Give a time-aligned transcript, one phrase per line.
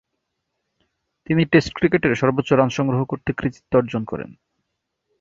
[1.27, 4.29] তিনি টেস্ট ক্রিকেটের সর্বোচ্চ রান সংগ্রহ করতে কৃতিত্ব অর্জন করেন।